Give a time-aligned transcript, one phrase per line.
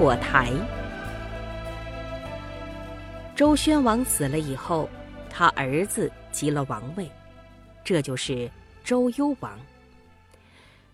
[0.00, 0.50] 火台。
[3.36, 4.88] 周宣王死了以后，
[5.28, 7.06] 他儿子即了王位，
[7.84, 8.50] 这就是
[8.82, 9.60] 周幽王。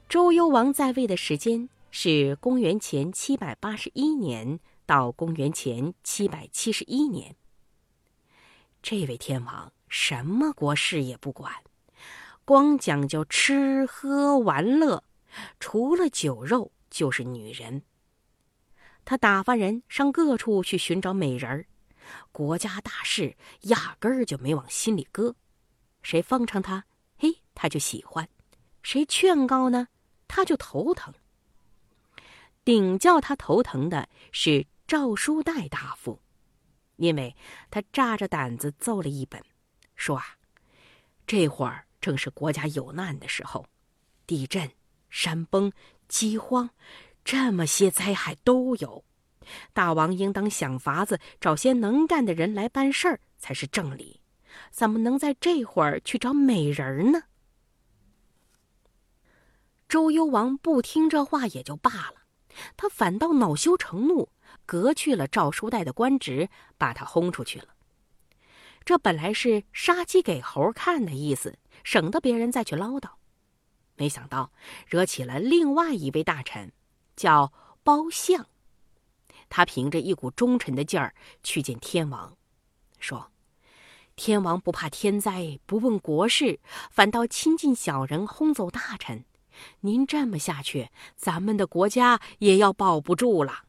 [0.09, 7.37] 周幽王在位的时间是公元前七百八十一年到公元前七百七十一年。
[8.83, 11.53] 这位天王什么国事也不管，
[12.45, 15.05] 光讲究吃喝玩乐，
[15.61, 17.83] 除了酒肉就是女人。
[19.07, 21.67] 他打发人上各处去寻找美人儿，
[22.33, 25.37] 国家大事压根儿就没往心里搁。
[26.03, 26.85] 谁奉承他，
[27.17, 28.27] 嘿，他就喜欢；
[28.83, 29.89] 谁劝告呢？
[30.27, 31.15] 他就头疼。
[32.65, 36.21] 顶叫他头疼的是赵书代大夫，
[36.97, 37.37] 因为
[37.71, 39.41] 他炸着胆子奏了一本，
[39.95, 40.37] 说啊，
[41.29, 43.67] 这会儿正是国家有难的时候，
[44.27, 44.73] 地震、
[45.11, 45.73] 山崩、
[46.09, 46.71] 饥荒，
[47.27, 49.05] 这么些灾害都有，
[49.73, 54.21] 大王应当想法子找些能干的人来办事儿才是正理，
[54.71, 57.25] 怎么能在这会儿去找美人呢？
[59.89, 62.15] 周幽王不听这话也就罢了，
[62.77, 64.31] 他反倒恼羞成怒，
[64.65, 66.49] 革去了赵书代的官职，
[66.79, 67.71] 把他轰出去了。
[68.85, 73.11] 这本来是杀鸡给猴看的意思，省得别人再去唠叨。
[73.97, 74.53] 没想到
[74.87, 76.73] 惹起了另外一位大臣，
[77.17, 77.53] 叫
[77.83, 78.47] 包相。
[79.49, 82.37] 他凭着一股忠臣的劲儿去见天王，
[82.99, 83.33] 说
[84.15, 89.25] ：“天王不怕天灾，不问国事，反倒亲近小人，轰走大臣。”
[89.81, 93.65] 您这么下去，咱们的国家也要保不住了。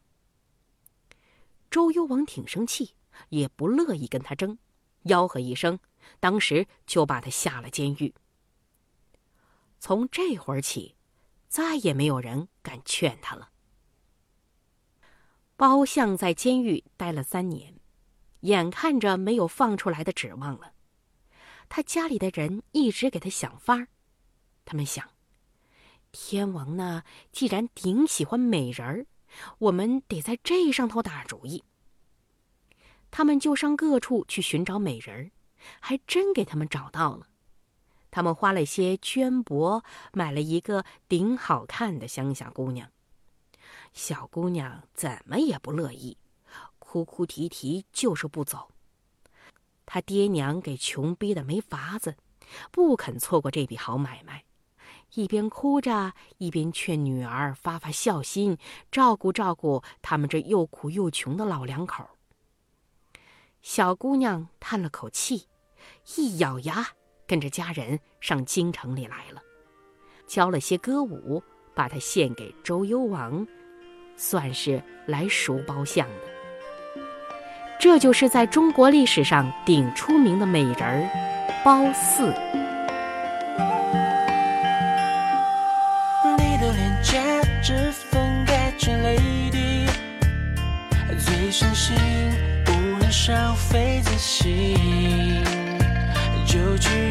[1.70, 2.94] 周幽王挺生气，
[3.30, 4.58] 也不乐意跟他争，
[5.04, 5.78] 吆喝一声，
[6.20, 8.12] 当时就把他下了监狱。
[9.80, 10.94] 从这会儿起，
[11.48, 13.50] 再也没有人敢劝他了。
[15.56, 17.74] 包相在监狱待了三年，
[18.40, 20.72] 眼看着没有放出来的指望了，
[21.68, 23.88] 他家里的人一直给他想法儿，
[24.64, 25.08] 他们想。
[26.12, 27.02] 天王呢？
[27.32, 29.06] 既然顶喜欢美人儿，
[29.58, 31.62] 我们得在这上头打主意。
[33.10, 35.30] 他们就上各处去寻找美人儿，
[35.80, 37.26] 还真给他们找到了。
[38.10, 39.82] 他们花了些绢帛，
[40.12, 42.88] 买了一个顶好看的乡下姑娘。
[43.92, 46.16] 小姑娘怎么也不乐意，
[46.78, 48.70] 哭哭啼啼就是不走。
[49.86, 52.16] 他爹娘给穷逼的没法子，
[52.70, 54.44] 不肯错过这笔好买卖。
[55.14, 58.58] 一边哭着，一边劝女儿发发孝心，
[58.92, 62.06] 照顾照顾他们这又苦又穷的老两口。
[63.62, 65.48] 小姑娘叹了口气，
[66.16, 66.88] 一咬牙，
[67.28, 69.40] 跟着家人上京城里来了，
[70.26, 71.40] 教了些歌舞，
[71.74, 73.46] 把它献给周幽王，
[74.16, 77.02] 算是来赎包相的。
[77.78, 82.67] 这就是在中国历史上顶出名的美人儿，褒姒。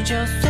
[0.08, 0.47] 就去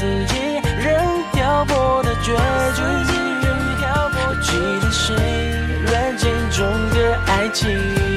[0.00, 0.34] 自己
[0.78, 0.98] 任
[1.30, 2.32] 漂泊的绝
[2.74, 2.80] 句，
[4.40, 5.14] 记得谁
[5.84, 8.09] 软件中的爱情。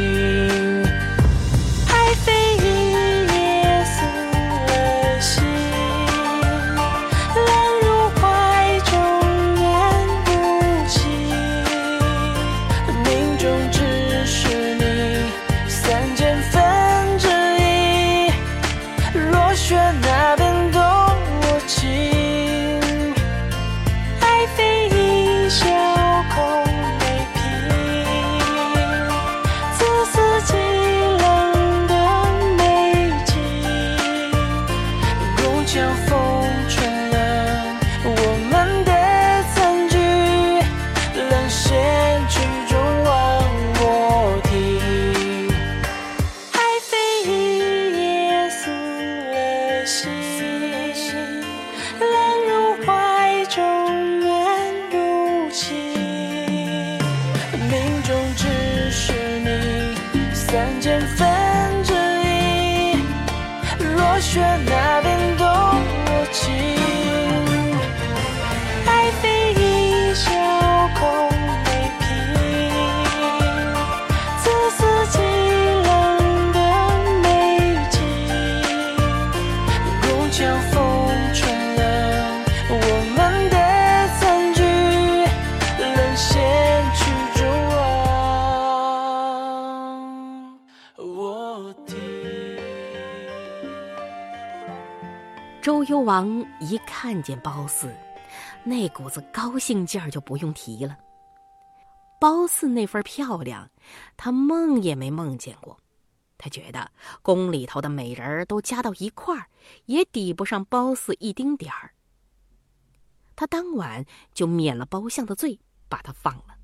[49.86, 50.23] 心，
[95.94, 97.88] 幽王一看见褒姒，
[98.64, 100.98] 那股子高兴劲儿就不用提了。
[102.20, 103.70] 褒姒那份漂亮，
[104.18, 105.78] 他梦也没梦见过。
[106.40, 106.92] 他觉得
[107.22, 109.46] 宫里头的美人都加到一块儿，
[109.86, 111.94] 也抵不上褒姒一丁点儿。
[113.36, 114.04] 他当晚
[114.34, 116.58] 就免了褒相的罪，把她放了。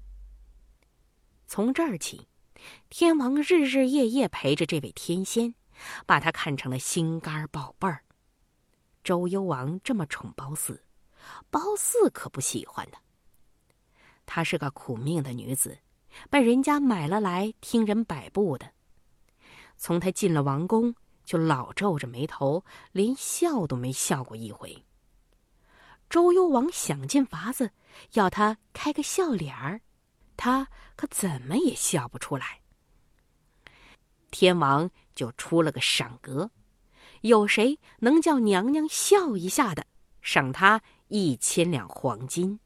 [1.46, 2.28] 从这儿起，
[2.90, 5.54] 天王日日夜夜陪着这位天仙，
[6.08, 8.02] 把她看成了心肝宝贝儿。
[9.04, 10.80] 周幽王这么宠褒姒，
[11.50, 12.98] 褒姒可不喜欢的。
[14.26, 15.78] 她是个苦命的女子，
[16.30, 18.72] 被人家买了来听人摆布的。
[19.78, 20.94] 从她进了王宫，
[21.24, 24.86] 就老皱着眉头，连笑都没笑过一回。
[26.10, 27.72] 周幽王想尽法子
[28.14, 29.82] 要她开个笑脸儿，
[30.36, 32.62] 她可怎么也笑不出来。
[34.32, 36.52] 天王就出了个赏格。
[37.22, 39.86] 有谁能叫娘娘笑一下的，
[40.22, 42.60] 赏他一千两黄金。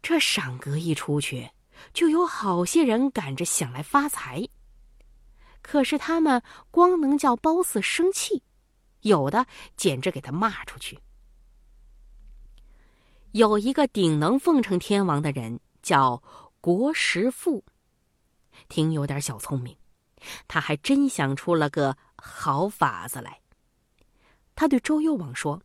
[0.00, 1.50] 这赏格一出去，
[1.92, 4.48] 就有好些人赶着想来发财。
[5.60, 6.40] 可是他们
[6.70, 8.42] 光能叫褒姒生气，
[9.00, 9.44] 有的
[9.76, 10.98] 简直给他骂出去。
[13.32, 16.22] 有一个顶能奉承天王的人，叫
[16.60, 17.64] 国石父，
[18.68, 19.76] 挺有点小聪明，
[20.46, 21.98] 他还真想出了个。
[22.18, 23.40] 好法子来。
[24.54, 25.62] 他对周幽王说：“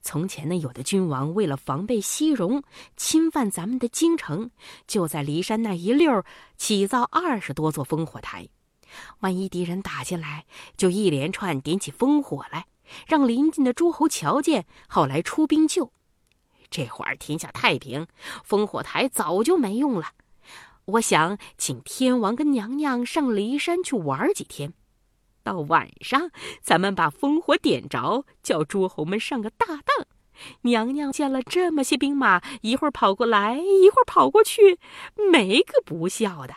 [0.00, 2.62] 从前呢，有的君王为了防备西戎
[2.96, 4.50] 侵犯咱们的京城，
[4.86, 6.24] 就在骊山那一溜儿
[6.56, 8.48] 起造二十多座烽火台。
[9.20, 12.66] 万一敌人打进来，就一连串点起烽火来，
[13.06, 15.92] 让邻近的诸侯瞧见，好来出兵救。
[16.70, 18.06] 这会儿天下太平，
[18.48, 20.06] 烽火台早就没用了。
[20.86, 24.72] 我想请天王跟娘娘上骊山去玩几天。”
[25.44, 30.06] 到晚上，咱们把烽火点着，叫诸侯们上个大当。
[30.62, 34.80] 娘娘见了这么些兵马，一会儿跑过来，一会儿跑过去，
[35.30, 36.56] 没个不笑的。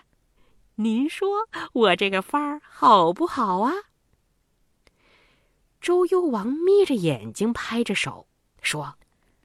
[0.76, 3.74] 您说我这个法儿好不好啊？
[5.80, 8.28] 周幽王眯着眼睛，拍着手
[8.62, 8.98] 说：“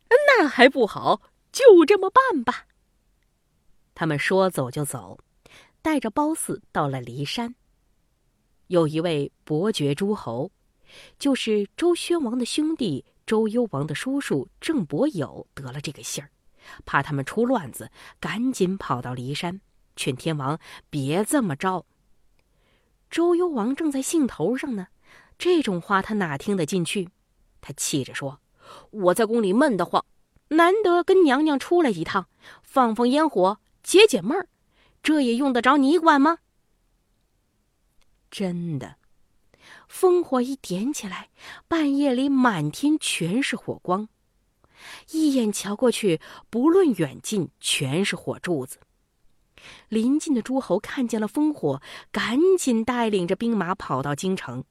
[0.08, 1.20] 那还不好，
[1.52, 2.66] 就这么办吧。”
[3.94, 5.18] 他们说走就走，
[5.82, 7.54] 带着褒姒到了骊山。
[8.73, 10.50] 有一位伯爵诸侯，
[11.19, 16.31] 就是周宣王的兄弟周幽王的叔叔郑伯友得了这个信儿，
[16.87, 19.61] 怕他们出乱子，赶紧跑到骊山，
[19.95, 21.85] 劝天王别这么着。
[23.11, 24.87] 周幽王正在兴头上呢，
[25.37, 27.11] 这种话他哪听得进去？
[27.61, 28.41] 他气着说
[28.91, 30.02] ：“我在宫里闷得慌，
[30.49, 32.26] 难得跟娘娘出来一趟，
[32.62, 34.49] 放放烟火，解解闷儿，
[35.02, 36.38] 这也用得着你管吗？”
[38.32, 38.96] 真的，
[39.90, 41.28] 烽火一点起来，
[41.68, 44.08] 半夜里满天全是火光，
[45.10, 48.78] 一眼瞧过去，不论远近，全是火柱子。
[49.90, 54.64] 临近的诸侯看见了烽火，赶紧带领着兵马跑到京城。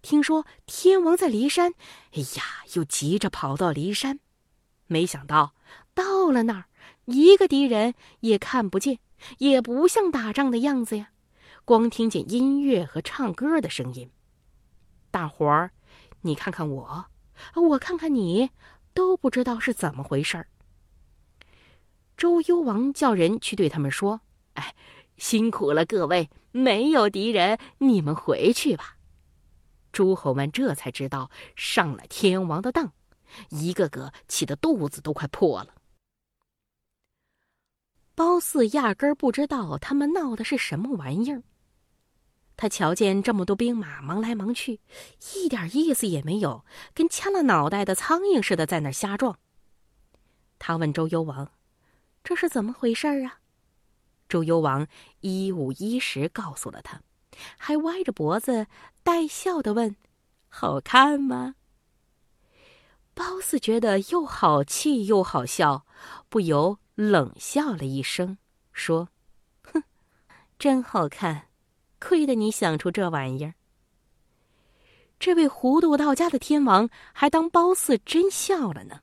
[0.00, 1.74] 听说天王在骊山，
[2.12, 4.20] 哎呀，又急着跑到骊山。
[4.86, 5.54] 没想到
[5.92, 6.64] 到了那儿，
[7.04, 9.00] 一个敌人也看不见，
[9.36, 11.10] 也不像打仗的样子呀，
[11.66, 14.08] 光听见音乐和唱歌的声音。
[15.10, 15.72] 大伙儿，
[16.20, 17.06] 你看看我，
[17.56, 18.48] 我看看你，
[18.94, 20.46] 都不知道是怎么回事儿。
[22.16, 24.20] 周幽王叫人去对他们说
[24.54, 24.76] ：“哎，
[25.16, 28.96] 辛苦了各位，没有敌人，你们回去吧。”
[29.90, 32.92] 诸侯们这才知道上了天王的当，
[33.48, 35.74] 一个个气得肚子都快破了。
[38.14, 41.42] 褒姒压根儿不知道他们闹的是什么玩意儿。
[42.56, 44.80] 他瞧见这么多兵马忙来忙去，
[45.34, 49.38] 一点意思也没有，跟掐了脑袋的苍蝇似的在那儿瞎撞。
[50.58, 51.52] 他问周幽王
[52.24, 53.40] ：“这是怎么回事啊？”
[54.28, 54.86] 周幽王
[55.20, 57.02] 一五一十告诉了他，
[57.58, 58.66] 还歪着脖子
[59.02, 59.96] 带笑的问
[60.48, 61.56] ：“好看吗？”
[63.14, 65.86] 褒姒觉得又好气又好笑，
[66.28, 66.78] 不由。
[66.96, 68.38] 冷笑了一声，
[68.72, 69.10] 说
[69.70, 69.82] ：“哼，
[70.58, 71.48] 真好看，
[71.98, 73.54] 亏得你想出这玩意儿。”
[75.18, 79.00] 这位糊涂到家的天王还当褒姒真笑了呢，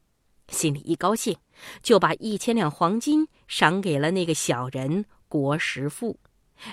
[0.48, 1.36] 心里一高兴，
[1.82, 6.20] 就把一千两黄金赏给了那个小人国师傅，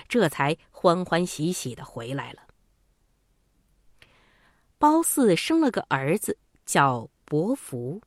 [0.07, 2.43] 这才欢欢喜喜的回来了。
[4.77, 8.01] 褒姒生了个儿子，叫伯服。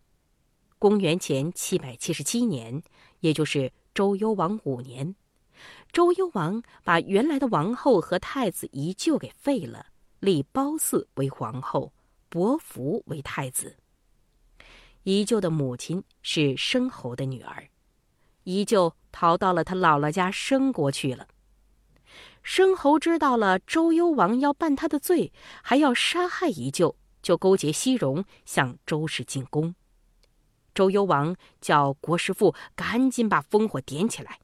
[0.79, 2.83] 公元前七百七十七年，
[3.21, 5.17] 也就是周幽王五年，
[5.95, 9.87] 周幽王把原来的王后和太子宜臼给废了，
[10.19, 11.93] 立褒姒为皇后，
[12.29, 13.77] 伯服为太子。
[15.05, 17.69] 宜臼的母亲是申侯的女儿，
[18.43, 21.29] 宜臼逃到了他姥姥家申国去了。
[22.43, 25.33] 申侯知道了周幽王要办他的罪，
[25.63, 29.77] 还要杀害宜臼，就勾结西戎向周氏进攻。
[30.75, 34.41] 周幽王叫国师傅赶紧把烽火点起来。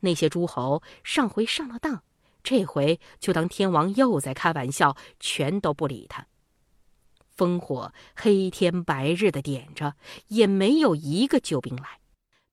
[0.00, 2.02] 那些诸侯上回上了当，
[2.42, 6.26] 这回就当天王又在开玩笑，全都不理他。
[7.36, 9.96] 烽火黑天白日的点着，
[10.28, 12.00] 也没有一个救兵来。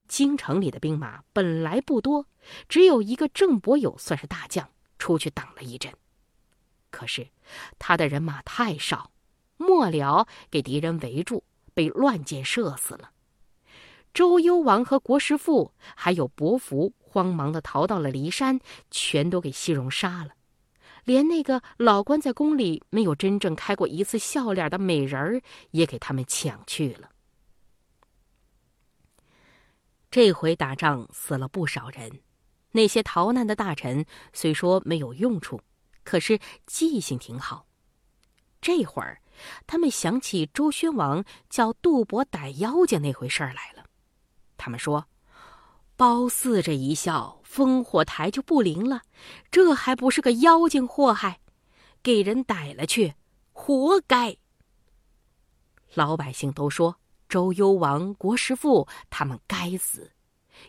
[0.07, 2.27] 京城里的兵马本来不多，
[2.69, 5.93] 只有一个郑伯友算是大将，出去挡了一阵。
[6.89, 7.27] 可是
[7.77, 9.11] 他的人马太少，
[9.57, 11.43] 末了给敌人围住。
[11.73, 13.11] 被乱箭射死了。
[14.17, 18.59] 周幽王和国师傅还有伯服慌忙的逃到了骊山，
[18.89, 20.31] 全都给西戎杀了。
[21.03, 27.11] 连那个老关在宫里没有真正开过一次笑脸的美人儿，也给他们抢去了。
[30.09, 32.21] 这回打仗死了不少人，
[32.71, 35.61] 那些逃难的大臣虽说没有用处，
[36.03, 37.67] 可是记性挺好。
[38.59, 39.21] 这会儿。
[39.67, 43.86] 他们想起周宣王叫杜伯逮妖精那回事儿来了。
[44.57, 45.05] 他们说
[45.95, 49.03] ：“褒姒这一笑，烽火台就不灵了。
[49.49, 51.39] 这还不是个妖精祸害？
[52.03, 53.13] 给人逮了去，
[53.51, 54.35] 活该。”
[55.93, 56.97] 老百姓都说
[57.29, 60.11] 周幽王、国师傅他们该死，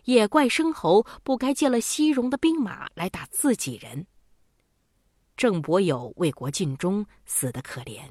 [0.05, 4.07] 也怪申侯不该借了西戎的兵马来打自己人。
[5.37, 8.01] 郑伯友为国尽忠，死的可怜。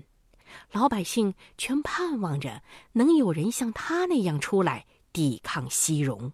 [0.73, 6.33] 老百姓全盼望着能有人像他那样出来抵抗西戎。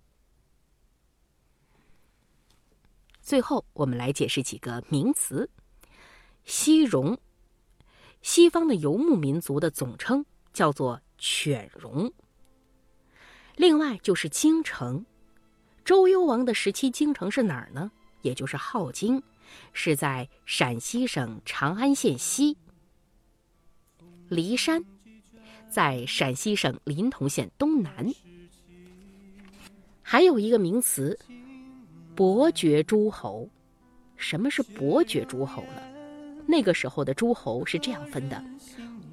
[3.21, 5.49] 最后，我们来解释几个名词：
[6.45, 7.19] 西戎，
[8.21, 12.13] 西方的游牧民族的总称，叫做犬戎。
[13.57, 15.07] 另外就是京城，
[15.85, 17.91] 周幽王的时期，京城是哪儿呢？
[18.21, 19.23] 也就是镐京，
[19.73, 22.57] 是在陕西省长安县西。
[24.29, 24.85] 骊山，
[25.71, 28.13] 在陕西省临潼县东南。
[30.07, 31.19] 还有一个名词，
[32.15, 33.49] 伯爵诸侯。
[34.17, 35.83] 什么是伯爵诸侯呢？
[36.47, 38.45] 那个时候的诸侯是这样分的：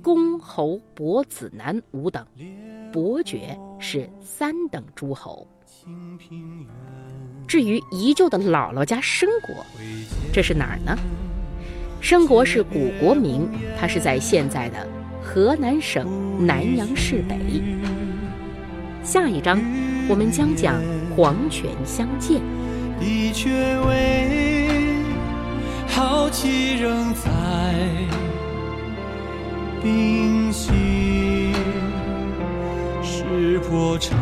[0.04, 2.28] 公侯伯子男五等，
[2.92, 5.48] 伯爵是三等诸侯。
[7.48, 9.66] 至于宜臼的姥姥家申国，
[10.34, 10.96] 这是哪儿呢？
[12.02, 14.86] 申国是古国名，它是在现在的。
[15.24, 17.40] 河南省南阳市北。
[19.04, 19.58] 下一章，
[20.10, 20.76] 我们将讲
[21.16, 22.42] 黄泉相见。
[23.00, 23.50] 的确
[23.88, 24.94] 为
[25.88, 27.30] 好奇仍在
[29.82, 31.54] 冰心，
[33.02, 34.18] 石破长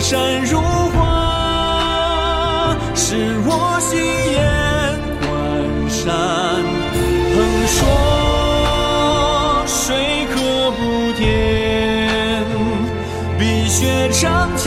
[0.00, 0.96] 山如画，
[2.94, 3.98] 是我心
[4.32, 4.38] 眼
[5.20, 5.26] 关
[5.90, 6.14] 山。
[7.34, 7.36] 横
[7.66, 7.76] 说
[9.66, 10.36] 水可
[10.70, 10.78] 不
[11.18, 12.46] 填，
[13.38, 14.57] 碧血长。